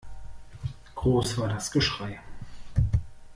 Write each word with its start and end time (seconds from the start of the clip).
Groß 0.95 1.37
war 1.37 1.47
das 1.49 1.69
Geschrei. 1.71 2.19